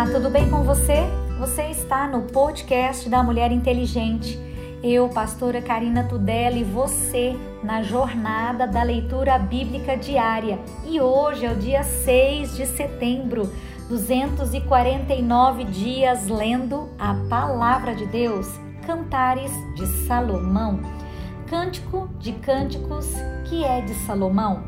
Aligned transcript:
Olá, 0.00 0.10
tudo 0.10 0.30
bem 0.30 0.48
com 0.48 0.62
você? 0.62 0.96
Você 1.38 1.64
está 1.64 2.08
no 2.08 2.22
podcast 2.22 3.06
da 3.06 3.22
Mulher 3.22 3.52
Inteligente. 3.52 4.40
Eu, 4.82 5.10
pastora 5.10 5.60
Karina 5.60 6.04
Tudela, 6.04 6.56
e 6.56 6.64
você 6.64 7.36
na 7.62 7.82
jornada 7.82 8.66
da 8.66 8.82
leitura 8.82 9.38
bíblica 9.38 9.98
diária. 9.98 10.58
E 10.86 10.98
hoje 10.98 11.44
é 11.44 11.52
o 11.52 11.56
dia 11.56 11.82
6 11.82 12.56
de 12.56 12.64
setembro, 12.64 13.52
249 13.90 15.64
dias 15.64 16.28
lendo 16.28 16.88
a 16.98 17.14
palavra 17.28 17.94
de 17.94 18.06
Deus. 18.06 18.48
Cantares 18.86 19.52
de 19.74 19.86
Salomão. 20.06 20.80
Cântico 21.46 22.08
de 22.18 22.32
Cânticos, 22.32 23.06
que 23.50 23.62
é 23.62 23.82
de 23.82 23.92
Salomão. 24.06 24.64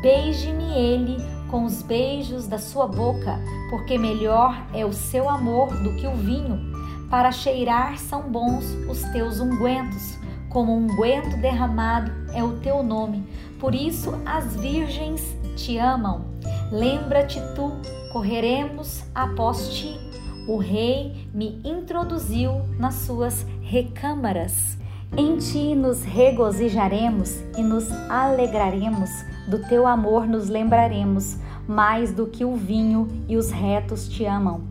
Beije-me 0.00 0.72
ele 0.72 1.18
com 1.50 1.64
os 1.64 1.82
beijos 1.82 2.46
da 2.46 2.58
sua 2.58 2.86
boca, 2.86 3.38
porque 3.68 3.98
melhor 3.98 4.66
é 4.72 4.86
o 4.86 4.92
seu 4.92 5.28
amor 5.28 5.76
do 5.82 5.96
que 5.96 6.06
o 6.06 6.14
vinho. 6.14 6.70
Para 7.10 7.32
cheirar 7.32 7.98
são 7.98 8.30
bons 8.30 8.64
os 8.88 9.02
teus 9.10 9.40
ungüentos, 9.40 10.16
como 10.48 10.72
um 10.72 10.84
unguento 10.84 11.36
derramado 11.38 12.12
é 12.32 12.42
o 12.42 12.58
teu 12.60 12.82
nome. 12.82 13.26
Por 13.58 13.74
isso 13.74 14.14
as 14.24 14.56
virgens 14.56 15.22
te 15.56 15.76
amam. 15.76 16.24
Lembra-te 16.70 17.40
tu, 17.54 17.72
correremos 18.12 19.02
após 19.12 19.74
ti. 19.74 19.98
O 20.46 20.56
rei 20.56 21.28
me 21.34 21.60
introduziu 21.64 22.62
nas 22.78 22.94
suas 22.94 23.44
recâmaras. 23.60 24.78
Em 25.16 25.38
ti 25.38 25.74
nos 25.74 26.04
regozijaremos 26.04 27.40
e 27.58 27.62
nos 27.62 27.90
alegraremos, 28.08 29.10
do 29.48 29.58
teu 29.58 29.84
amor 29.84 30.24
nos 30.24 30.48
lembraremos, 30.48 31.36
mais 31.66 32.12
do 32.12 32.28
que 32.28 32.44
o 32.44 32.54
vinho 32.54 33.08
e 33.28 33.36
os 33.36 33.50
retos 33.50 34.08
te 34.08 34.24
amam. 34.24 34.62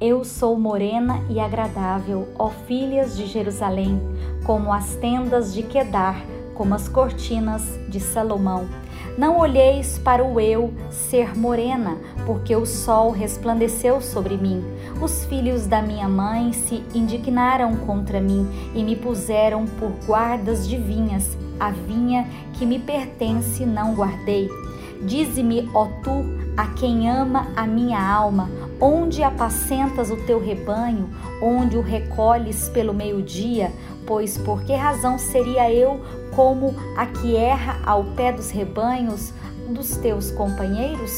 Eu 0.00 0.24
sou 0.24 0.58
morena 0.58 1.20
e 1.30 1.38
agradável, 1.38 2.28
ó 2.36 2.50
filhas 2.50 3.16
de 3.16 3.26
Jerusalém, 3.26 4.00
como 4.44 4.72
as 4.72 4.96
tendas 4.96 5.54
de 5.54 5.62
Quedar, 5.62 6.20
como 6.54 6.74
as 6.74 6.88
cortinas 6.88 7.62
de 7.88 8.00
Salomão. 8.00 8.68
Não 9.16 9.38
olheis 9.38 9.96
para 9.96 10.24
o 10.24 10.40
eu 10.40 10.74
ser 10.90 11.38
morena, 11.38 11.96
porque 12.26 12.54
o 12.56 12.66
sol 12.66 13.12
resplandeceu 13.12 14.00
sobre 14.00 14.36
mim. 14.36 14.64
Os 15.00 15.24
filhos 15.26 15.66
da 15.68 15.80
minha 15.80 16.08
mãe 16.08 16.52
se 16.52 16.82
indignaram 16.92 17.76
contra 17.76 18.20
mim 18.20 18.48
e 18.74 18.82
me 18.82 18.96
puseram 18.96 19.66
por 19.66 19.92
guardas 20.04 20.66
de 20.68 20.76
vinhas. 20.76 21.36
A 21.60 21.70
vinha 21.70 22.26
que 22.54 22.66
me 22.66 22.80
pertence 22.80 23.64
não 23.64 23.94
guardei. 23.94 24.48
Dize-me, 25.02 25.70
ó 25.72 25.86
tu, 26.02 26.24
a 26.56 26.66
quem 26.68 27.08
ama 27.08 27.48
a 27.54 27.66
minha 27.66 28.00
alma, 28.00 28.50
onde 28.80 29.22
apacentas 29.22 30.10
o 30.10 30.16
teu 30.16 30.40
rebanho, 30.40 31.08
onde 31.40 31.76
o 31.76 31.82
recolhes 31.82 32.68
pelo 32.68 32.94
meio-dia, 32.94 33.70
pois 34.06 34.38
por 34.38 34.62
que 34.62 34.74
razão 34.74 35.18
seria 35.18 35.70
eu 35.72 36.00
como 36.34 36.74
a 36.96 37.06
que 37.06 37.36
erra 37.36 37.80
ao 37.84 38.04
pé 38.04 38.32
dos 38.32 38.50
rebanhos 38.50 39.32
dos 39.68 39.96
teus 39.96 40.30
companheiros? 40.30 41.12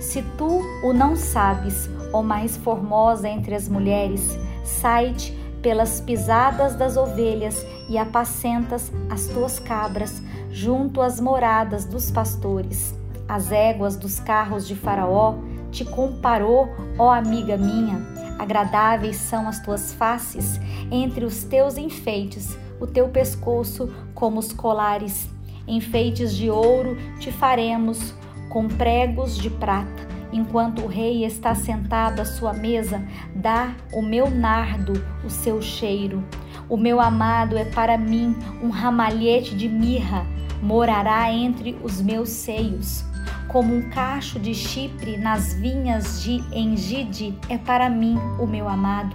Se 0.00 0.22
tu 0.36 0.60
o 0.82 0.92
não 0.92 1.16
sabes, 1.16 1.88
ó 2.12 2.22
mais 2.22 2.56
formosa 2.56 3.28
entre 3.28 3.54
as 3.54 3.68
mulheres, 3.68 4.36
sai-te 4.64 5.32
pelas 5.62 6.00
pisadas 6.00 6.74
das 6.74 6.96
ovelhas 6.96 7.64
e 7.88 7.96
apacentas 7.96 8.92
as 9.08 9.26
tuas 9.26 9.58
cabras 9.58 10.20
junto 10.50 11.00
às 11.00 11.20
moradas 11.20 11.84
dos 11.84 12.10
pastores. 12.10 12.94
As 13.28 13.52
éguas 13.52 13.96
dos 13.96 14.18
carros 14.18 14.66
de 14.66 14.74
Faraó 14.74 15.36
te 15.70 15.84
comparou, 15.84 16.68
ó 16.98 17.10
amiga 17.10 17.56
minha. 17.56 18.02
Agradáveis 18.38 19.16
são 19.16 19.46
as 19.46 19.60
tuas 19.62 19.92
faces 19.92 20.60
entre 20.90 21.24
os 21.24 21.44
teus 21.44 21.76
enfeites, 21.78 22.58
o 22.82 22.86
teu 22.86 23.08
pescoço 23.08 23.88
como 24.14 24.40
os 24.40 24.52
colares. 24.52 25.30
Enfeites 25.66 26.34
de 26.34 26.50
ouro 26.50 26.96
te 27.20 27.30
faremos 27.30 28.12
com 28.48 28.66
pregos 28.66 29.38
de 29.38 29.48
prata. 29.48 30.10
Enquanto 30.32 30.82
o 30.82 30.86
rei 30.86 31.24
está 31.24 31.54
sentado 31.54 32.20
à 32.20 32.24
sua 32.24 32.52
mesa, 32.52 33.06
dá 33.34 33.74
o 33.92 34.02
meu 34.02 34.30
nardo 34.30 34.94
o 35.24 35.30
seu 35.30 35.62
cheiro. 35.62 36.24
O 36.68 36.76
meu 36.76 37.00
amado 37.00 37.56
é 37.56 37.64
para 37.66 37.96
mim 37.96 38.34
um 38.62 38.70
ramalhete 38.70 39.54
de 39.54 39.68
mirra, 39.68 40.26
morará 40.62 41.30
entre 41.30 41.78
os 41.82 42.00
meus 42.00 42.30
seios 42.30 43.04
como 43.48 43.74
um 43.74 43.90
cacho 43.90 44.40
de 44.40 44.54
Chipre 44.54 45.18
nas 45.18 45.52
vinhas 45.52 46.22
de 46.22 46.42
Engide 46.56 47.38
é 47.50 47.58
para 47.58 47.90
mim 47.90 48.16
o 48.40 48.46
meu 48.46 48.66
amado. 48.66 49.14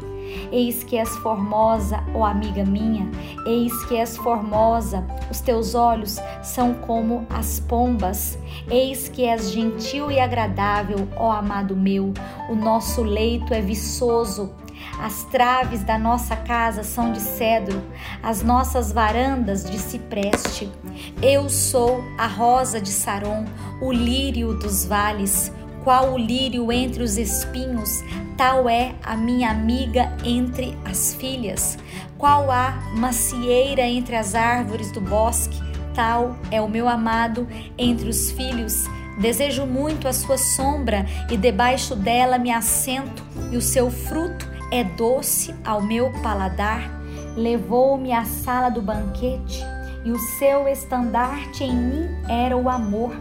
Eis 0.51 0.83
que 0.83 0.97
és 0.97 1.09
formosa, 1.17 2.03
ó 2.13 2.25
amiga 2.25 2.63
minha, 2.63 3.09
eis 3.45 3.73
que 3.85 3.97
és 3.97 4.15
formosa, 4.17 5.05
os 5.29 5.41
teus 5.41 5.75
olhos 5.75 6.17
são 6.43 6.73
como 6.73 7.25
as 7.29 7.59
pombas. 7.59 8.37
Eis 8.69 9.09
que 9.09 9.25
és 9.25 9.51
gentil 9.51 10.11
e 10.11 10.19
agradável, 10.19 11.07
ó 11.15 11.31
amado 11.31 11.75
meu, 11.75 12.13
o 12.49 12.55
nosso 12.55 13.03
leito 13.03 13.53
é 13.53 13.61
viçoso, 13.61 14.51
as 14.99 15.23
traves 15.25 15.83
da 15.83 15.97
nossa 15.97 16.35
casa 16.35 16.83
são 16.83 17.11
de 17.11 17.19
cedro, 17.19 17.83
as 18.21 18.41
nossas 18.41 18.91
varandas 18.91 19.63
de 19.63 19.77
cipreste. 19.77 20.71
Eu 21.21 21.49
sou 21.49 22.03
a 22.17 22.27
rosa 22.27 22.81
de 22.81 22.89
Saron, 22.89 23.45
o 23.81 23.91
lírio 23.91 24.53
dos 24.53 24.85
vales. 24.85 25.51
Qual 25.83 26.13
o 26.13 26.17
lírio 26.17 26.69
entre 26.71 27.01
os 27.01 27.17
espinhos, 27.17 28.03
tal 28.37 28.69
é 28.69 28.93
a 29.03 29.17
minha 29.17 29.49
amiga 29.49 30.15
entre 30.23 30.77
as 30.85 31.15
filhas. 31.15 31.77
Qual 32.17 32.51
a 32.51 32.71
macieira 32.95 33.81
entre 33.81 34.15
as 34.15 34.35
árvores 34.35 34.91
do 34.91 35.01
bosque, 35.01 35.59
tal 35.95 36.35
é 36.51 36.61
o 36.61 36.69
meu 36.69 36.87
amado 36.87 37.47
entre 37.77 38.07
os 38.07 38.31
filhos. 38.31 38.85
Desejo 39.19 39.65
muito 39.65 40.07
a 40.07 40.13
sua 40.13 40.37
sombra 40.37 41.03
e 41.31 41.35
debaixo 41.35 41.95
dela 41.95 42.37
me 42.37 42.51
assento, 42.51 43.23
e 43.51 43.57
o 43.57 43.61
seu 43.61 43.89
fruto 43.89 44.47
é 44.71 44.83
doce 44.83 45.55
ao 45.65 45.81
meu 45.81 46.11
paladar. 46.21 46.81
Levou-me 47.35 48.13
à 48.13 48.25
sala 48.25 48.69
do 48.69 48.81
banquete 48.81 49.63
e 50.05 50.11
o 50.11 50.19
seu 50.19 50.67
estandarte 50.67 51.63
em 51.63 51.75
mim 51.75 52.07
era 52.29 52.55
o 52.55 52.69
amor. 52.69 53.15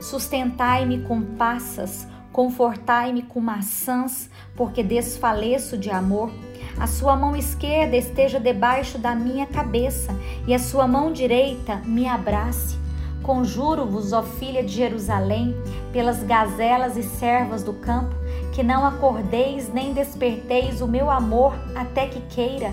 Sustentai-me 0.00 1.02
com 1.02 1.22
passas, 1.22 2.06
confortai-me 2.38 3.22
com 3.22 3.40
maçãs, 3.40 4.30
porque 4.54 4.80
desfaleço 4.80 5.76
de 5.76 5.90
amor. 5.90 6.30
A 6.78 6.86
sua 6.86 7.16
mão 7.16 7.34
esquerda 7.34 7.96
esteja 7.96 8.38
debaixo 8.38 8.96
da 8.96 9.12
minha 9.12 9.44
cabeça 9.44 10.14
e 10.46 10.54
a 10.54 10.58
sua 10.60 10.86
mão 10.86 11.12
direita 11.12 11.82
me 11.84 12.06
abrace. 12.06 12.78
Conjuro-vos, 13.24 14.12
ó 14.12 14.22
filha 14.22 14.62
de 14.62 14.72
Jerusalém, 14.72 15.52
pelas 15.92 16.22
gazelas 16.22 16.96
e 16.96 17.02
servas 17.02 17.64
do 17.64 17.72
campo, 17.72 18.14
que 18.54 18.62
não 18.62 18.86
acordeis 18.86 19.68
nem 19.74 19.92
desperteis 19.92 20.80
o 20.80 20.86
meu 20.86 21.10
amor 21.10 21.54
até 21.74 22.06
que 22.06 22.20
queira. 22.32 22.72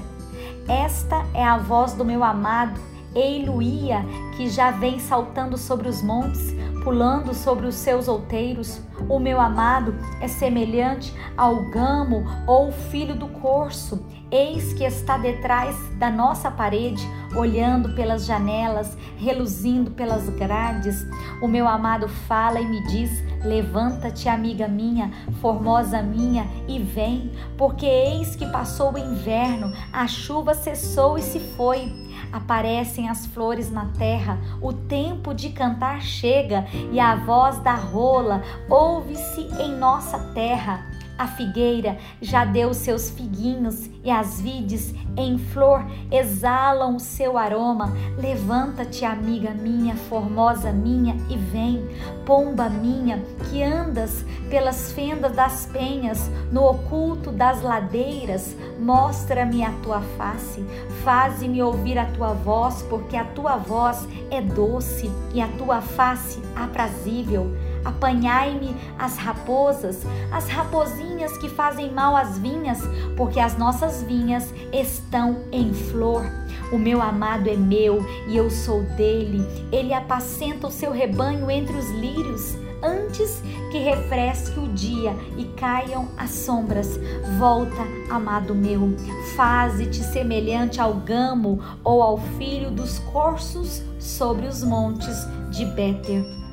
Esta 0.67 1.25
é 1.33 1.43
a 1.43 1.57
voz 1.57 1.93
do 1.93 2.05
meu 2.05 2.23
amado, 2.23 2.79
Eiluia, 3.15 4.05
que 4.37 4.47
já 4.47 4.69
vem 4.69 4.99
saltando 4.99 5.57
sobre 5.57 5.89
os 5.89 6.03
montes, 6.03 6.53
pulando 6.85 7.34
sobre 7.34 7.66
os 7.66 7.73
seus 7.73 8.07
outeiros. 8.07 8.79
O 9.09 9.19
meu 9.19 9.41
amado 9.41 9.96
é 10.22 10.28
semelhante 10.28 11.12
ao 11.35 11.72
gamo 11.72 12.23
ou 12.46 12.72
filho 12.72 13.16
do 13.16 13.28
corso. 13.28 14.06
Eis 14.31 14.72
que 14.73 14.84
está 14.84 15.18
detrás 15.18 15.75
da 15.97 16.12
nossa 16.12 16.51
parede, 16.51 17.03
olhando 17.35 17.95
pelas 17.95 18.25
janelas, 18.25 18.95
reluzindo 19.18 19.91
pelas 19.91 20.29
grades. 20.29 21.06
O 21.41 21.47
meu 21.47 21.68
amado 21.68 22.07
fala 22.07 22.62
e 22.62 22.68
me 22.68 22.81
diz: 22.88 23.24
Levanta-te, 23.44 24.30
amiga 24.30 24.68
minha, 24.68 25.12
formosa 25.42 26.04
minha, 26.04 26.48
e 26.68 26.80
vem, 26.80 27.31
porque 27.57 27.86
eis 27.86 28.36
que 28.36 28.45
passou 28.48 28.94
o 28.94 29.00
inverno, 29.00 29.74
a 29.92 30.07
chuva 30.07 30.54
cessou 30.54 31.18
e 31.18 31.21
se 31.21 31.39
foi. 31.39 32.05
Aparecem 32.31 33.10
as 33.10 33.25
flores 33.25 33.72
na 33.72 33.86
terra, 33.98 34.39
o 34.62 34.74
tempo 34.74 35.33
de 35.33 35.50
cantar 35.50 36.01
chega, 36.01 36.66
e 36.92 37.00
a 37.00 37.16
voz 37.16 37.60
da 37.60 37.75
rola 37.75 38.44
ouve-se 38.69 39.42
em 39.62 39.75
nossa 39.77 40.18
terra. 40.33 40.94
A 41.17 41.27
figueira 41.27 41.97
já 42.21 42.44
deu 42.44 42.73
seus 42.73 43.09
figuinhos 43.09 43.89
e 44.03 44.12
as 44.12 44.41
vides 44.41 44.94
em 45.17 45.38
flor 45.38 45.85
exalam 46.12 46.97
o 46.97 47.00
seu 47.00 47.38
aroma. 47.38 47.94
Levanta-te, 48.17 49.06
amiga 49.06 49.51
minha, 49.51 49.95
formosa 49.95 50.73
minha, 50.73 51.15
e 51.29 51.38
vem, 51.38 51.88
pomba 52.25 52.69
minha, 52.69 53.23
que 53.50 53.63
andas 53.63 54.25
pelas 54.50 54.91
fendas 54.91 55.33
das 55.33 55.65
penhas, 55.67 56.29
no 56.51 56.63
oculto 56.65 57.31
das 57.31 57.61
ladeiras. 57.61 58.56
Mostra-me 58.77 59.63
a 59.63 59.71
tua 59.83 60.01
face, 60.18 60.65
faze-me 61.03 61.63
ouvir 61.63 61.97
a 61.97 62.06
tua 62.06 62.33
voz, 62.33 62.81
porque 62.89 63.15
a 63.15 63.23
tua 63.23 63.56
voz 63.56 64.06
é 64.29 64.41
doce 64.41 65.09
e 65.33 65.41
a 65.41 65.47
tua 65.47 65.79
face 65.79 66.41
aprazível. 66.56 67.56
Apanhai-me 67.85 68.75
as 68.97 69.15
raposas, 69.15 70.03
as 70.31 70.49
raposinhas 70.49 71.37
que 71.37 71.47
fazem 71.47 71.91
mal 71.91 72.15
às 72.15 72.37
vinhas, 72.37 72.79
porque 73.15 73.39
as 73.39 73.57
nossas 73.57 74.01
vinhas 74.03 74.53
estão 74.73 75.43
em 75.51 75.73
flor. 75.73 76.25
O 76.71 76.77
meu 76.77 77.01
amado 77.01 77.47
é 77.47 77.55
meu 77.55 78.03
e 78.27 78.35
eu 78.35 78.49
sou 78.49 78.81
dele. 78.97 79.45
Ele 79.71 79.93
apacenta 79.93 80.67
o 80.67 80.71
seu 80.71 80.91
rebanho 80.91 81.49
entre 81.51 81.77
os 81.77 81.89
lírios 81.91 82.57
antes 82.85 83.41
que 83.71 83.79
refresque 83.79 84.59
o 84.59 84.67
dia 84.69 85.15
e 85.37 85.45
caiam 85.57 86.07
as 86.17 86.29
sombras. 86.31 86.99
Volta, 87.37 87.81
amado 88.09 88.53
meu, 88.53 88.95
faze-te 89.35 90.03
semelhante 90.03 90.79
ao 90.79 90.93
gamo 90.93 91.59
ou 91.83 92.01
ao 92.01 92.17
filho 92.37 92.71
dos 92.71 92.99
corços 92.99 93.81
sobre 93.99 94.47
os 94.47 94.63
montes 94.63 95.25
de 95.49 95.65
Béter. 95.65 96.44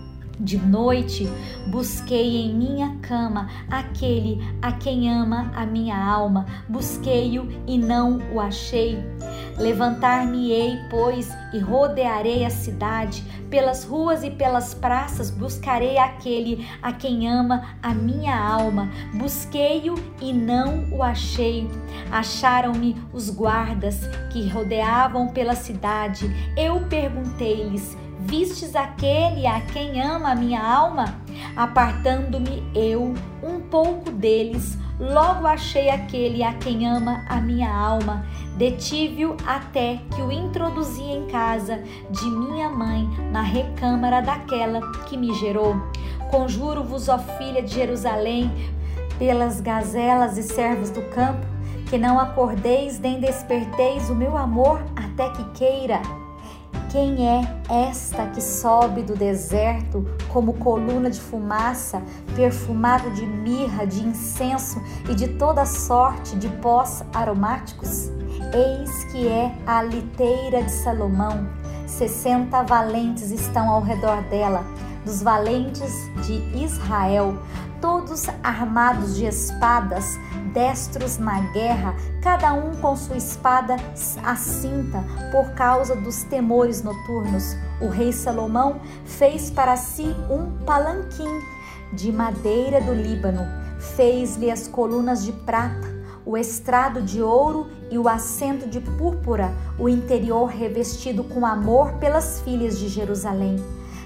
De 0.42 0.58
noite 0.58 1.28
busquei 1.68 2.38
em 2.38 2.52
minha 2.52 2.96
cama 3.00 3.48
aquele 3.70 4.42
a 4.60 4.72
quem 4.72 5.08
ama 5.08 5.52
a 5.54 5.64
minha 5.64 5.96
alma, 5.96 6.46
busquei-o 6.68 7.48
e 7.64 7.78
não 7.78 8.18
o 8.34 8.40
achei. 8.40 8.98
Levantar-me-ei, 9.56 10.80
pois, 10.90 11.30
e 11.52 11.60
rodearei 11.60 12.44
a 12.44 12.50
cidade, 12.50 13.22
pelas 13.48 13.84
ruas 13.84 14.24
e 14.24 14.30
pelas 14.32 14.74
praças 14.74 15.30
buscarei 15.30 15.96
aquele 15.96 16.66
a 16.82 16.92
quem 16.92 17.28
ama 17.28 17.76
a 17.80 17.94
minha 17.94 18.36
alma. 18.36 18.90
Busquei-o 19.14 19.94
e 20.20 20.32
não 20.32 20.90
o 20.90 21.04
achei. 21.04 21.70
Acharam-me 22.10 22.96
os 23.12 23.30
guardas 23.30 24.00
que 24.32 24.48
rodeavam 24.48 25.28
pela 25.28 25.54
cidade. 25.54 26.28
Eu 26.56 26.80
perguntei-lhes: 26.88 27.96
Vistes 28.24 28.76
aquele 28.76 29.46
a 29.46 29.60
quem 29.60 30.00
ama 30.00 30.30
a 30.30 30.34
minha 30.34 30.62
alma? 30.62 31.16
Apartando-me 31.56 32.62
eu 32.72 33.14
um 33.42 33.60
pouco 33.60 34.10
deles, 34.10 34.78
logo 34.98 35.46
achei 35.46 35.90
aquele 35.90 36.42
a 36.42 36.54
quem 36.54 36.88
ama 36.88 37.24
a 37.28 37.40
minha 37.40 37.70
alma. 37.70 38.24
Detive-o 38.56 39.36
até 39.44 40.00
que 40.14 40.22
o 40.22 40.30
introduzi 40.30 41.02
em 41.02 41.26
casa 41.26 41.82
de 42.10 42.24
minha 42.24 42.70
mãe, 42.70 43.08
na 43.32 43.42
recâmara 43.42 44.22
daquela 44.22 44.80
que 45.06 45.16
me 45.16 45.34
gerou. 45.34 45.74
Conjuro-vos, 46.30 47.08
ó 47.08 47.18
filha 47.18 47.60
de 47.60 47.74
Jerusalém, 47.74 48.50
pelas 49.18 49.60
gazelas 49.60 50.38
e 50.38 50.44
servos 50.44 50.90
do 50.90 51.02
campo, 51.10 51.44
que 51.90 51.98
não 51.98 52.20
acordeis 52.20 53.00
nem 53.00 53.20
desperteis 53.20 54.08
o 54.08 54.14
meu 54.14 54.36
amor 54.36 54.80
até 54.96 55.28
que 55.30 55.44
queira 55.50 56.00
quem 56.92 57.26
é 57.26 57.40
esta 57.70 58.26
que 58.26 58.40
sobe 58.42 59.02
do 59.02 59.16
deserto 59.16 60.06
como 60.28 60.52
coluna 60.52 61.08
de 61.08 61.18
fumaça, 61.18 62.02
perfumada 62.36 63.08
de 63.10 63.24
mirra, 63.24 63.86
de 63.86 64.06
incenso 64.06 64.78
e 65.08 65.14
de 65.14 65.26
toda 65.26 65.64
sorte 65.64 66.36
de 66.36 66.48
pós 66.48 67.02
aromáticos? 67.14 68.10
Eis 68.52 69.04
que 69.04 69.26
é 69.26 69.56
a 69.66 69.82
liteira 69.82 70.62
de 70.62 70.70
Salomão. 70.70 71.48
Sessenta 71.86 72.62
valentes 72.62 73.30
estão 73.30 73.70
ao 73.70 73.80
redor 73.80 74.22
dela, 74.24 74.62
dos 75.02 75.22
valentes 75.22 75.94
de 76.26 76.34
Israel, 76.62 77.38
todos 77.82 78.28
armados 78.44 79.16
de 79.16 79.26
espadas, 79.26 80.16
destros 80.54 81.18
na 81.18 81.40
guerra, 81.52 81.96
cada 82.22 82.54
um 82.54 82.76
com 82.76 82.94
sua 82.94 83.16
espada 83.16 83.74
à 84.22 84.36
cinta, 84.36 85.04
por 85.32 85.50
causa 85.54 85.96
dos 85.96 86.22
temores 86.22 86.82
noturnos. 86.82 87.56
O 87.80 87.88
rei 87.88 88.12
Salomão 88.12 88.80
fez 89.04 89.50
para 89.50 89.76
si 89.76 90.14
um 90.30 90.64
palanquim 90.64 91.40
de 91.92 92.12
madeira 92.12 92.80
do 92.80 92.94
Líbano, 92.94 93.42
fez-lhe 93.96 94.50
as 94.50 94.68
colunas 94.68 95.24
de 95.24 95.32
prata, 95.32 95.92
o 96.24 96.38
estrado 96.38 97.02
de 97.02 97.20
ouro 97.20 97.66
e 97.90 97.98
o 97.98 98.08
assento 98.08 98.68
de 98.68 98.80
púrpura, 98.80 99.52
o 99.76 99.88
interior 99.88 100.46
revestido 100.46 101.24
com 101.24 101.44
amor 101.44 101.94
pelas 101.94 102.40
filhas 102.42 102.78
de 102.78 102.88
Jerusalém. 102.88 103.56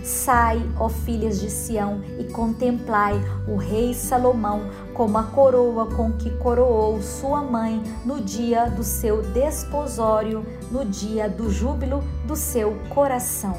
Sai, 0.06 0.64
ó 0.78 0.88
filhas 0.88 1.40
de 1.40 1.50
Sião, 1.50 2.00
e 2.16 2.22
contemplai 2.22 3.20
o 3.48 3.56
rei 3.56 3.92
Salomão 3.92 4.60
como 4.94 5.18
a 5.18 5.24
coroa 5.24 5.86
com 5.86 6.12
que 6.12 6.30
coroou 6.30 7.02
sua 7.02 7.42
mãe 7.42 7.82
no 8.04 8.20
dia 8.20 8.66
do 8.66 8.84
seu 8.84 9.20
desposório, 9.32 10.46
no 10.70 10.84
dia 10.84 11.28
do 11.28 11.50
júbilo 11.50 12.04
do 12.24 12.36
seu 12.36 12.76
coração. 12.88 13.56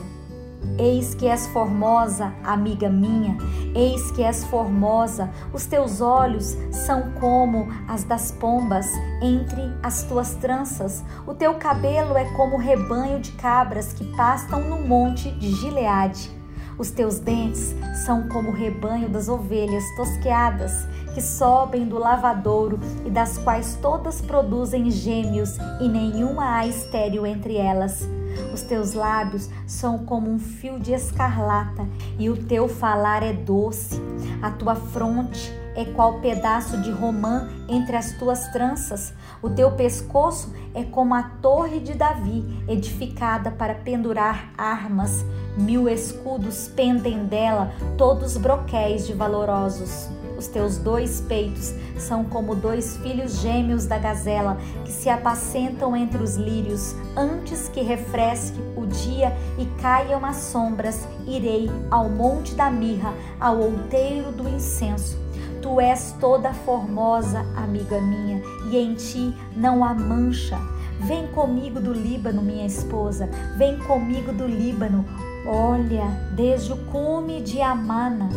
Eis 0.80 1.14
que 1.14 1.28
és 1.28 1.48
formosa, 1.48 2.34
amiga 2.46 2.90
minha, 2.90 3.38
eis 3.76 4.10
que 4.12 4.24
és 4.24 4.46
formosa, 4.46 5.30
os 5.52 5.66
teus 5.66 6.00
olhos 6.00 6.56
são 6.72 7.12
como 7.20 7.68
as 7.90 8.06
das 8.06 8.32
pombas 8.32 8.88
entre 9.22 9.70
as 9.84 10.04
tuas 10.04 10.36
tranças, 10.36 11.04
o 11.26 11.34
teu 11.34 11.56
cabelo 11.56 12.16
é 12.16 12.24
como 12.38 12.56
o 12.56 12.60
rebanho 12.60 13.20
de 13.20 13.34
cabras 13.34 13.92
que 13.92 14.06
pastam 14.16 14.62
no 14.62 14.80
monte 14.88 15.30
de 15.32 15.52
Gileade. 15.52 16.37
Os 16.78 16.92
teus 16.92 17.20
dentes 17.20 17.76
são 18.06 18.28
como 18.28 18.50
o 18.50 18.54
rebanho 18.54 19.10
das 19.10 19.28
ovelhas 19.28 19.84
tosqueadas 19.96 20.88
que 21.14 21.22
sobem 21.22 21.88
do 21.88 21.98
lavadouro 21.98 22.80
e 23.06 23.10
das 23.10 23.38
quais 23.40 23.78
todas 23.82 24.22
produzem 24.22 24.92
gêmeos 24.92 25.58
e 25.82 25.88
nenhuma 25.88 26.58
há 26.58 26.68
estéril 26.68 27.26
entre 27.26 27.58
elas. 27.58 28.08
Os 28.54 28.62
teus 28.62 28.94
lábios 28.94 29.50
são 29.66 30.00
como 30.00 30.30
um 30.30 30.38
fio 30.38 30.80
de 30.80 30.94
escarlata 30.94 31.88
e 32.20 32.30
o 32.30 32.38
teu 32.38 32.68
falar 32.68 33.24
é 33.24 33.34
doce. 33.34 34.00
A 34.44 34.52
tua 34.52 34.76
fronte 34.76 35.52
é 35.78 35.86
qual 35.86 36.20
pedaço 36.20 36.82
de 36.82 36.90
romã 36.90 37.48
entre 37.70 37.96
as 37.96 38.12
tuas 38.14 38.48
tranças. 38.48 39.14
O 39.44 39.50
teu 39.50 39.72
pescoço 39.74 40.52
é 40.74 40.84
como 40.84 41.14
a 41.14 41.22
torre 41.22 41.80
de 41.80 41.94
Davi, 41.94 42.44
edificada 42.68 43.52
para 43.52 43.76
pendurar 43.76 44.52
armas. 44.58 45.24
Mil 45.56 45.88
escudos 45.88 46.68
pendem 46.68 47.26
dela, 47.26 47.72
todos 47.96 48.38
broquéis 48.38 49.06
de 49.06 49.14
valorosos. 49.14 50.10
Os 50.36 50.48
teus 50.48 50.78
dois 50.78 51.22
peitos 51.22 51.74
são 51.98 52.24
como 52.24 52.56
dois 52.56 52.98
filhos 52.98 53.40
gêmeos 53.42 53.86
da 53.86 53.98
gazela 53.98 54.58
que 54.84 54.92
se 54.92 55.10
apacentam 55.10 55.96
entre 55.96 56.22
os 56.22 56.36
lírios. 56.36 56.96
Antes 57.16 57.70
que 57.70 57.82
refresque 57.82 58.60
o 58.76 58.86
dia 58.86 59.36
e 59.58 59.66
caiam 59.82 60.24
as 60.26 60.38
sombras, 60.38 61.08
irei 61.28 61.70
ao 61.90 62.10
monte 62.10 62.54
da 62.56 62.70
mirra, 62.70 63.14
ao 63.40 63.60
outeiro 63.60 64.32
do 64.32 64.48
incenso 64.48 65.28
Tu 65.62 65.82
és 65.82 66.16
toda 66.20 66.54
formosa, 66.54 67.46
amiga 67.56 68.00
minha, 68.00 68.42
e 68.72 68.78
em 68.78 68.94
ti 68.94 69.34
não 69.56 69.84
há 69.84 69.94
mancha. 69.94 70.58
Vem 71.02 71.28
comigo 71.28 71.80
do 71.80 71.94
Líbano, 71.94 72.42
minha 72.42 72.66
esposa, 72.66 73.30
vem 73.58 73.78
comigo 73.80 74.32
do 74.32 74.48
Líbano. 74.48 75.06
Olha, 75.46 76.06
desde 76.36 76.74
o 76.74 76.78
cume 76.86 77.42
de 77.42 77.62
Amana, 77.62 78.30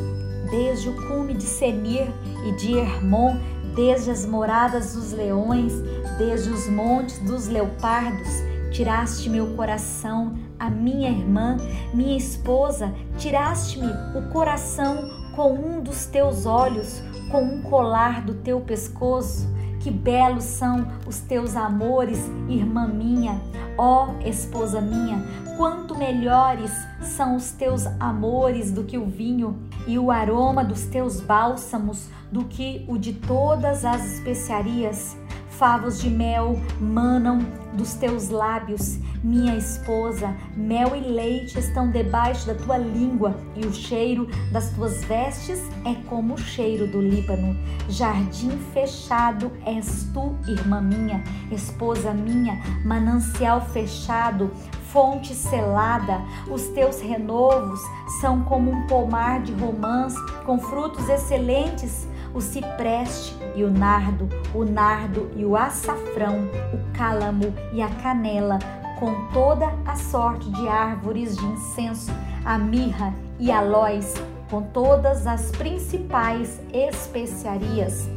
desde 0.50 0.88
o 0.88 1.08
cume 1.08 1.34
de 1.34 1.44
Senir 1.44 2.06
e 2.46 2.52
de 2.52 2.76
Hermon, 2.76 3.36
desde 3.74 4.10
as 4.10 4.26
moradas 4.26 4.94
dos 4.94 5.12
leões, 5.12 5.72
desde 6.18 6.50
os 6.50 6.68
montes 6.68 7.18
dos 7.20 7.48
leopardos, 7.48 8.28
tiraste 8.70 9.28
meu 9.28 9.54
coração, 9.56 10.36
a 10.58 10.68
minha 10.68 11.10
irmã, 11.10 11.56
minha 11.94 12.16
esposa, 12.16 12.92
tiraste-me 13.18 13.90
o 14.16 14.28
coração 14.30 15.10
com 15.34 15.54
um 15.54 15.80
dos 15.80 16.06
teus 16.06 16.44
olhos, 16.44 17.02
com 17.30 17.42
um 17.42 17.62
colar 17.62 18.22
do 18.22 18.34
teu 18.34 18.60
pescoço. 18.60 19.48
Que 19.80 19.90
belos 19.90 20.44
são 20.44 20.86
os 21.06 21.20
teus 21.20 21.56
amores, 21.56 22.30
irmã 22.48 22.86
minha, 22.86 23.40
ó 23.78 24.10
esposa 24.22 24.78
minha, 24.78 25.24
quanto 25.56 25.96
melhores 25.96 26.70
são 27.00 27.34
os 27.34 27.50
teus 27.52 27.86
amores 27.98 28.70
do 28.70 28.84
que 28.84 28.98
o 28.98 29.06
vinho, 29.06 29.58
e 29.86 29.98
o 29.98 30.10
aroma 30.10 30.62
dos 30.62 30.84
teus 30.84 31.18
bálsamos 31.20 32.10
do 32.30 32.44
que 32.44 32.84
o 32.86 32.98
de 32.98 33.14
todas 33.14 33.86
as 33.86 34.04
especiarias 34.04 35.16
favos 35.60 36.00
de 36.00 36.08
mel 36.08 36.58
manam 36.80 37.40
dos 37.74 37.92
teus 37.92 38.30
lábios, 38.30 38.98
minha 39.22 39.54
esposa, 39.56 40.34
mel 40.56 40.96
e 40.96 41.00
leite 41.00 41.58
estão 41.58 41.90
debaixo 41.90 42.46
da 42.46 42.54
tua 42.54 42.78
língua, 42.78 43.36
e 43.54 43.66
o 43.66 43.72
cheiro 43.72 44.26
das 44.50 44.70
tuas 44.70 45.04
vestes 45.04 45.60
é 45.84 45.94
como 46.08 46.32
o 46.32 46.38
cheiro 46.38 46.86
do 46.86 46.98
Líbano. 46.98 47.54
Jardim 47.90 48.56
fechado 48.72 49.52
és 49.66 50.08
tu, 50.14 50.34
irmã 50.48 50.80
minha, 50.80 51.22
esposa 51.52 52.14
minha, 52.14 52.58
manancial 52.82 53.60
fechado, 53.60 54.50
fonte 54.90 55.34
selada, 55.34 56.22
os 56.50 56.68
teus 56.68 57.02
renovos 57.02 57.80
são 58.22 58.40
como 58.44 58.70
um 58.70 58.86
pomar 58.86 59.42
de 59.42 59.52
romãs 59.52 60.14
com 60.46 60.58
frutos 60.58 61.06
excelentes 61.10 62.08
o 62.34 62.40
cipreste 62.40 63.36
e 63.54 63.64
o 63.64 63.70
nardo, 63.70 64.28
o 64.54 64.64
nardo 64.64 65.30
e 65.36 65.44
o 65.44 65.56
açafrão, 65.56 66.48
o 66.72 66.96
cálamo 66.96 67.52
e 67.72 67.82
a 67.82 67.88
canela, 67.88 68.58
com 68.98 69.28
toda 69.32 69.72
a 69.86 69.96
sorte 69.96 70.50
de 70.50 70.68
árvores 70.68 71.36
de 71.36 71.44
incenso, 71.44 72.12
a 72.44 72.58
mirra 72.58 73.14
e 73.38 73.50
aloés, 73.50 74.14
com 74.50 74.62
todas 74.62 75.26
as 75.26 75.50
principais 75.52 76.60
especiarias. 76.72 78.08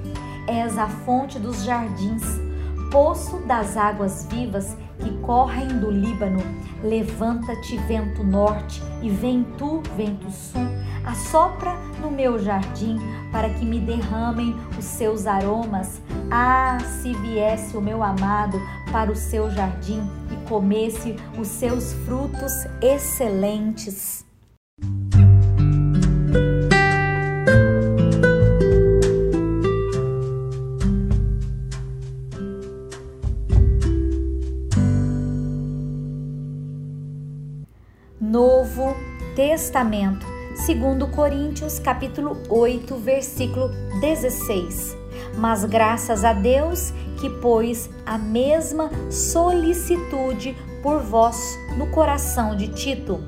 És 0.48 0.78
a 0.78 0.88
fonte 0.88 1.40
dos 1.40 1.64
jardins, 1.64 2.24
poço 2.92 3.38
das 3.48 3.78
águas 3.78 4.28
vivas 4.30 4.76
que 5.00 5.10
correm 5.20 5.68
do 5.80 5.90
Líbano. 5.90 6.42
Levanta-te, 6.84 7.78
vento 7.88 8.24
norte, 8.24 8.84
e 9.02 9.10
vem 9.10 9.44
tu, 9.58 9.82
vento 9.96 10.30
sul, 10.30 10.68
assopra 11.06 11.74
no 12.02 12.12
meu 12.12 12.38
jardim, 12.38 13.00
para 13.32 13.50
que 13.50 13.66
me 13.66 13.80
derramem 13.80 14.54
os 14.78 14.84
seus 14.84 15.26
aromas. 15.26 16.02
Ah, 16.30 16.78
se 16.80 17.14
viesse 17.14 17.78
o 17.78 17.82
meu 17.82 18.04
amado 18.04 18.60
para 18.92 19.12
o 19.12 19.16
seu 19.16 19.50
jardim 19.50 20.02
e 20.30 20.48
comesse 20.48 21.16
os 21.40 21.48
seus 21.48 21.94
frutos 22.06 22.52
excelentes. 22.82 24.26
Testamento, 39.64 40.26
segundo 40.56 41.08
Coríntios, 41.08 41.80
capítulo 41.80 42.38
8, 42.50 42.98
versículo 42.98 43.70
16. 44.02 44.94
Mas 45.38 45.64
graças 45.64 46.26
a 46.26 46.34
Deus 46.34 46.92
que 47.22 47.30
pôs 47.30 47.90
a 48.06 48.18
mesma 48.18 48.92
solicitude 49.10 50.54
por 50.84 51.00
vós 51.00 51.58
no 51.78 51.88
coração 51.88 52.58
de 52.58 52.68
Tito, 52.68 53.24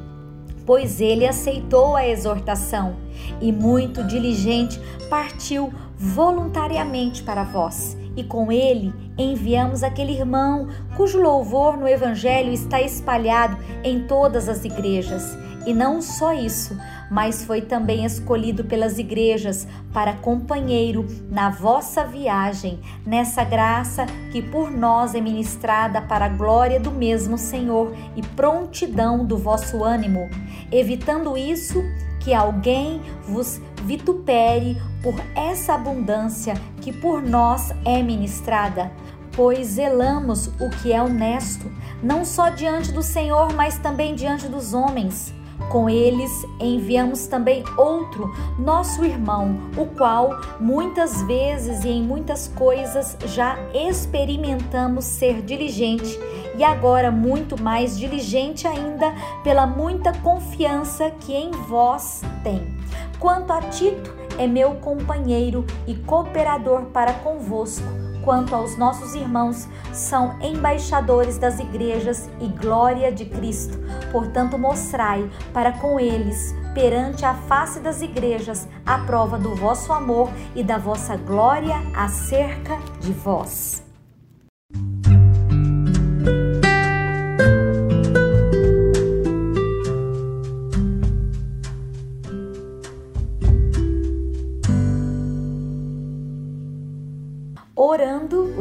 pois 0.65 0.99
ele 0.99 1.25
aceitou 1.25 1.95
a 1.95 2.05
exortação 2.05 2.97
e 3.39 3.53
muito 3.53 4.03
diligente 4.03 4.77
partiu 5.09 5.73
voluntariamente 5.97 7.23
para 7.23 7.45
vós 7.45 7.95
e 8.17 8.25
com 8.25 8.51
ele 8.51 8.93
enviamos 9.17 9.83
aquele 9.83 10.11
irmão 10.11 10.67
cujo 10.97 11.21
louvor 11.21 11.77
no 11.77 11.87
Evangelho 11.87 12.51
está 12.51 12.81
espalhado 12.81 13.57
em 13.85 14.01
todas 14.05 14.49
as 14.49 14.65
igrejas. 14.65 15.44
E 15.65 15.73
não 15.73 16.01
só 16.01 16.31
isso, 16.31 16.77
mas 17.09 17.43
foi 17.43 17.61
também 17.61 18.05
escolhido 18.05 18.63
pelas 18.65 18.99
igrejas 18.99 19.67
para 19.91 20.13
companheiro 20.13 21.05
na 21.29 21.49
vossa 21.49 22.05
viagem, 22.05 22.79
nessa 23.05 23.43
graça 23.43 24.05
que 24.31 24.41
por 24.41 24.69
nós 24.69 25.15
é 25.15 25.21
ministrada 25.21 26.01
para 26.01 26.25
a 26.25 26.29
glória 26.29 26.79
do 26.79 26.91
mesmo 26.91 27.37
Senhor 27.37 27.95
e 28.15 28.21
prontidão 28.21 29.25
do 29.25 29.37
vosso 29.37 29.83
ânimo. 29.83 30.29
Evitando 30.71 31.35
isso, 31.35 31.83
que 32.19 32.33
alguém 32.33 33.01
vos 33.27 33.61
vitupere 33.83 34.81
por 35.03 35.13
essa 35.35 35.75
abundância 35.75 36.55
que 36.81 36.91
por 36.91 37.21
nós 37.21 37.71
é 37.85 38.01
ministrada, 38.01 38.91
pois 39.35 39.67
zelamos 39.67 40.47
o 40.59 40.69
que 40.81 40.91
é 40.91 41.01
honesto, 41.01 41.71
não 42.01 42.25
só 42.25 42.49
diante 42.49 42.91
do 42.91 43.03
Senhor, 43.03 43.53
mas 43.53 43.77
também 43.77 44.15
diante 44.15 44.47
dos 44.47 44.73
homens. 44.73 45.33
Com 45.69 45.89
eles 45.89 46.45
enviamos 46.59 47.27
também 47.27 47.63
outro, 47.77 48.31
nosso 48.57 49.03
irmão, 49.03 49.57
o 49.77 49.85
qual 49.85 50.29
muitas 50.59 51.21
vezes 51.23 51.83
e 51.83 51.89
em 51.89 52.03
muitas 52.03 52.47
coisas 52.47 53.17
já 53.25 53.57
experimentamos 53.73 55.05
ser 55.05 55.41
diligente 55.41 56.19
e 56.57 56.63
agora 56.63 57.11
muito 57.11 57.61
mais 57.61 57.97
diligente 57.97 58.67
ainda 58.67 59.13
pela 59.43 59.65
muita 59.65 60.13
confiança 60.19 61.09
que 61.09 61.33
em 61.33 61.51
vós 61.51 62.21
tem. 62.43 62.75
Quanto 63.19 63.51
a 63.51 63.61
Tito, 63.61 64.13
é 64.37 64.47
meu 64.47 64.75
companheiro 64.75 65.65
e 65.87 65.95
cooperador 65.95 66.85
para 66.85 67.13
convosco. 67.13 68.04
Quanto 68.25 68.55
aos 68.55 68.75
nossos 68.75 69.13
irmãos, 69.13 69.67
são 69.93 70.35
embaixadores 70.41 71.37
das 71.37 71.59
igrejas 71.59 72.27
e 72.41 72.47
glória 72.47 73.11
de 73.11 73.25
Cristo. 73.25 73.77
Portanto, 74.11 74.57
mostrai 74.57 75.29
para 75.53 75.71
com 75.73 75.99
eles, 75.99 76.55
perante 76.73 77.23
a 77.23 77.35
face 77.35 77.79
das 77.79 78.01
igrejas, 78.01 78.67
a 78.83 78.97
prova 78.97 79.37
do 79.37 79.55
vosso 79.55 79.93
amor 79.93 80.31
e 80.55 80.63
da 80.63 80.79
vossa 80.79 81.15
glória 81.15 81.75
acerca 81.95 82.79
de 82.99 83.13
vós. 83.13 83.84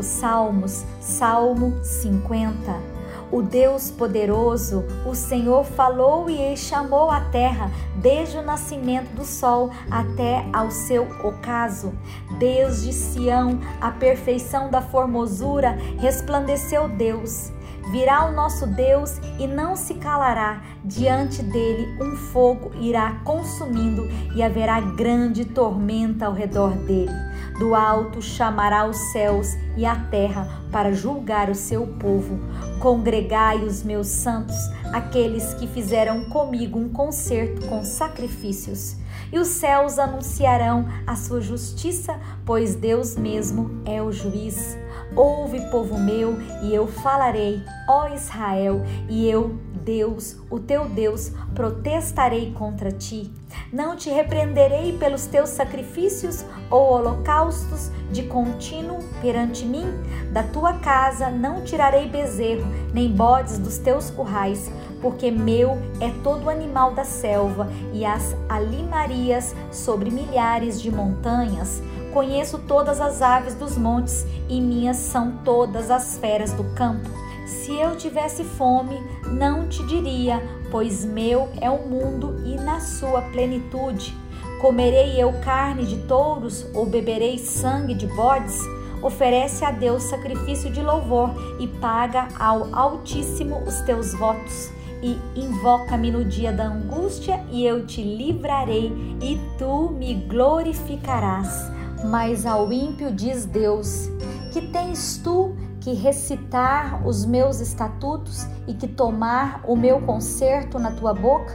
Orando 0.04 0.06
os 0.06 0.06
Salmos, 0.06 0.84
Salmo 1.00 1.82
50. 1.82 2.94
O 3.32 3.42
Deus 3.42 3.90
poderoso, 3.90 4.84
o 5.06 5.14
Senhor 5.14 5.64
falou 5.64 6.28
e 6.28 6.56
chamou 6.56 7.10
a 7.10 7.20
terra, 7.20 7.70
desde 7.96 8.36
o 8.36 8.42
nascimento 8.42 9.10
do 9.14 9.24
sol 9.24 9.70
até 9.90 10.44
ao 10.52 10.70
seu 10.70 11.04
ocaso. 11.24 11.92
Desde 12.38 12.92
Sião, 12.92 13.58
a 13.80 13.90
perfeição 13.90 14.70
da 14.70 14.82
formosura, 14.82 15.76
resplandeceu 15.98 16.88
Deus. 16.88 17.50
Virá 17.90 18.26
o 18.26 18.32
nosso 18.32 18.66
Deus 18.66 19.18
e 19.38 19.46
não 19.46 19.74
se 19.74 19.94
calará, 19.94 20.62
diante 20.84 21.42
dele 21.42 21.86
um 22.00 22.16
fogo 22.16 22.72
irá 22.80 23.20
consumindo 23.24 24.06
e 24.34 24.42
haverá 24.42 24.80
grande 24.80 25.44
tormenta 25.44 26.26
ao 26.26 26.32
redor 26.32 26.70
dele. 26.70 27.33
Do 27.58 27.74
alto 27.74 28.20
chamará 28.20 28.84
os 28.84 28.96
céus 29.12 29.56
e 29.76 29.86
a 29.86 29.94
terra 29.94 30.48
para 30.72 30.92
julgar 30.92 31.48
o 31.48 31.54
seu 31.54 31.86
povo. 31.86 32.40
Congregai 32.80 33.58
os 33.58 33.84
meus 33.84 34.08
santos, 34.08 34.56
aqueles 34.92 35.54
que 35.54 35.68
fizeram 35.68 36.24
comigo 36.24 36.78
um 36.78 36.88
concerto 36.88 37.66
com 37.68 37.84
sacrifícios. 37.84 38.96
E 39.32 39.38
os 39.38 39.48
céus 39.48 39.98
anunciarão 40.00 40.88
a 41.06 41.14
sua 41.14 41.40
justiça, 41.40 42.18
pois 42.44 42.74
Deus 42.74 43.16
mesmo 43.16 43.82
é 43.84 44.02
o 44.02 44.10
juiz. 44.10 44.76
Ouve, 45.14 45.60
povo 45.70 45.96
meu, 45.96 46.36
e 46.62 46.74
eu 46.74 46.88
falarei, 46.88 47.62
ó 47.88 48.08
Israel, 48.08 48.82
e 49.08 49.28
eu, 49.28 49.56
Deus, 49.84 50.36
o 50.50 50.58
teu 50.58 50.88
Deus, 50.88 51.30
protestarei 51.54 52.52
contra 52.52 52.90
ti. 52.90 53.30
Não 53.72 53.96
te 53.96 54.10
repreenderei 54.10 54.96
pelos 54.98 55.26
teus 55.26 55.50
sacrifícios 55.50 56.44
ou 56.70 56.92
holocaustos 56.92 57.90
de 58.10 58.22
contínuo 58.24 58.98
perante 59.20 59.64
mim. 59.64 59.86
Da 60.32 60.42
tua 60.42 60.74
casa 60.74 61.30
não 61.30 61.62
tirarei 61.62 62.08
bezerro, 62.08 62.66
nem 62.92 63.12
bodes 63.12 63.58
dos 63.58 63.78
teus 63.78 64.10
currais, 64.10 64.70
porque 65.00 65.30
meu 65.30 65.78
é 66.00 66.10
todo 66.22 66.50
animal 66.50 66.94
da 66.94 67.04
selva 67.04 67.68
e 67.92 68.04
as 68.04 68.34
alimarias 68.48 69.54
sobre 69.70 70.10
milhares 70.10 70.80
de 70.80 70.90
montanhas. 70.90 71.82
Conheço 72.12 72.58
todas 72.60 73.00
as 73.00 73.20
aves 73.20 73.54
dos 73.54 73.76
montes 73.76 74.24
e 74.48 74.60
minhas 74.60 74.96
são 74.96 75.32
todas 75.44 75.90
as 75.90 76.16
feras 76.16 76.52
do 76.52 76.64
campo. 76.74 77.23
Se 77.46 77.72
eu 77.72 77.96
tivesse 77.96 78.44
fome, 78.44 79.00
não 79.26 79.68
te 79.68 79.84
diria, 79.86 80.42
pois 80.70 81.04
meu 81.04 81.48
é 81.60 81.70
o 81.70 81.86
mundo 81.86 82.36
e 82.44 82.56
na 82.56 82.80
sua 82.80 83.22
plenitude. 83.22 84.16
Comerei 84.60 85.20
eu 85.20 85.32
carne 85.40 85.84
de 85.84 85.98
touros 86.06 86.66
ou 86.74 86.86
beberei 86.86 87.38
sangue 87.38 87.94
de 87.94 88.06
bodes? 88.06 88.58
Oferece 89.02 89.64
a 89.64 89.70
Deus 89.70 90.04
sacrifício 90.04 90.70
de 90.70 90.82
louvor 90.82 91.30
e 91.60 91.68
paga 91.68 92.28
ao 92.38 92.74
Altíssimo 92.74 93.62
os 93.66 93.80
teus 93.82 94.14
votos 94.14 94.72
e 95.04 95.18
invoca-me 95.38 96.10
no 96.10 96.24
dia 96.24 96.50
da 96.50 96.64
angústia, 96.64 97.44
e 97.50 97.62
eu 97.62 97.86
te 97.86 98.02
livrarei, 98.02 98.90
e 99.20 99.38
tu 99.58 99.90
me 99.90 100.14
glorificarás. 100.14 101.70
Mas 102.06 102.46
ao 102.46 102.72
ímpio 102.72 103.12
diz 103.12 103.44
Deus: 103.44 104.08
Que 104.50 104.62
tens 104.62 105.20
tu 105.22 105.54
que 105.84 105.92
recitar 105.92 107.06
os 107.06 107.26
meus 107.26 107.60
estatutos 107.60 108.46
e 108.66 108.72
que 108.72 108.88
tomar 108.88 109.60
o 109.68 109.76
meu 109.76 110.00
conserto 110.00 110.78
na 110.78 110.90
tua 110.90 111.12
boca? 111.12 111.52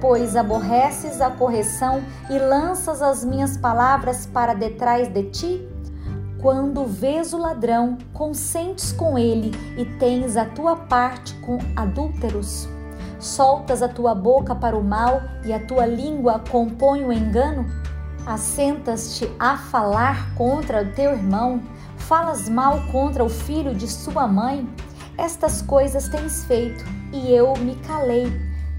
Pois 0.00 0.36
aborreces 0.36 1.20
a 1.20 1.30
correção 1.30 2.00
e 2.30 2.38
lanças 2.38 3.02
as 3.02 3.24
minhas 3.24 3.56
palavras 3.56 4.24
para 4.24 4.54
detrás 4.54 5.08
de 5.08 5.24
ti? 5.24 5.68
Quando 6.40 6.86
vês 6.86 7.32
o 7.32 7.38
ladrão, 7.38 7.98
consentes 8.12 8.92
com 8.92 9.18
ele 9.18 9.50
e 9.76 9.84
tens 9.98 10.36
a 10.36 10.44
tua 10.44 10.76
parte 10.76 11.34
com 11.40 11.58
adúlteros? 11.74 12.68
soltas 13.18 13.82
a 13.82 13.88
tua 13.88 14.16
boca 14.16 14.52
para 14.52 14.76
o 14.76 14.82
mal 14.82 15.22
e 15.44 15.52
a 15.52 15.64
tua 15.64 15.86
língua 15.86 16.40
compõe 16.50 17.04
o 17.04 17.12
engano? 17.12 17.64
Assentas-te 18.26 19.30
a 19.38 19.56
falar 19.56 20.34
contra 20.34 20.82
o 20.82 20.92
teu 20.92 21.12
irmão, 21.12 21.60
falas 22.12 22.46
mal 22.46 22.78
contra 22.92 23.24
o 23.24 23.28
filho 23.30 23.74
de 23.74 23.88
sua 23.88 24.28
mãe? 24.28 24.68
Estas 25.16 25.62
coisas 25.62 26.10
tens 26.10 26.44
feito, 26.44 26.84
e 27.10 27.32
eu 27.32 27.54
me 27.56 27.74
calei. 27.76 28.30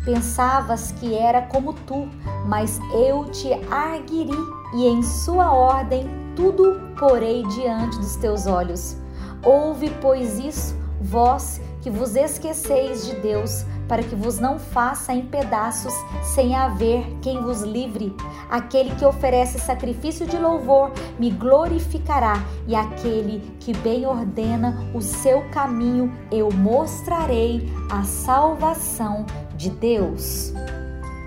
Pensavas 0.06 0.92
que 0.92 1.16
era 1.16 1.42
como 1.42 1.74
tu, 1.74 2.08
mas 2.46 2.80
eu 2.94 3.26
te 3.32 3.52
arguiri 3.72 4.38
e 4.76 4.86
em 4.86 5.02
sua 5.02 5.52
ordem 5.52 6.08
tudo 6.36 6.80
porei 6.96 7.42
diante 7.48 7.98
dos 7.98 8.16
teus 8.18 8.46
olhos. 8.46 8.98
Ouve, 9.44 9.90
pois, 10.00 10.38
isso, 10.38 10.76
vós 11.02 11.60
que 11.84 11.90
vos 11.90 12.16
esqueceis 12.16 13.06
de 13.06 13.16
Deus, 13.18 13.66
para 13.90 14.02
que 14.02 14.16
vos 14.16 14.40
não 14.40 14.58
faça 14.58 15.14
em 15.14 15.26
pedaços, 15.26 15.94
sem 16.34 16.56
haver 16.56 17.06
quem 17.22 17.42
vos 17.42 17.62
livre. 17.62 18.16
Aquele 18.50 18.96
que 18.96 19.04
oferece 19.04 19.60
sacrifício 19.60 20.26
de 20.26 20.38
louvor 20.38 20.94
me 21.20 21.30
glorificará, 21.30 22.42
e 22.66 22.74
aquele 22.74 23.42
que 23.60 23.76
bem 23.78 24.06
ordena 24.06 24.90
o 24.96 25.02
seu 25.02 25.42
caminho, 25.50 26.12
eu 26.32 26.50
mostrarei 26.52 27.70
a 27.92 28.04
salvação 28.04 29.26
de 29.58 29.70
Deus. 29.70 30.54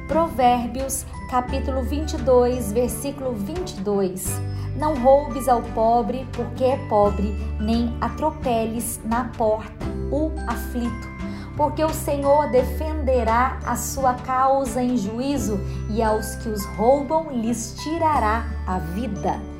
Provérbios, 0.08 1.04
capítulo 1.30 1.82
22, 1.82 2.72
versículo 2.72 3.32
22. 3.34 4.55
Não 4.76 4.95
roubes 4.95 5.49
ao 5.49 5.62
pobre 5.62 6.26
porque 6.33 6.64
é 6.64 6.76
pobre, 6.88 7.35
nem 7.59 7.97
atropeles 8.00 9.00
na 9.04 9.25
porta 9.37 9.87
o 10.11 10.30
aflito 10.47 11.16
porque 11.56 11.83
o 11.83 11.92
Senhor 11.92 12.50
defenderá 12.50 13.59
a 13.64 13.76
sua 13.76 14.14
causa 14.14 14.83
em 14.83 14.97
juízo 14.97 15.59
e 15.88 16.02
aos 16.02 16.37
que 16.37 16.49
os 16.49 16.64
roubam 16.76 17.30
lhes 17.30 17.75
tirará 17.83 18.45
a 18.66 18.78
vida. 18.78 19.55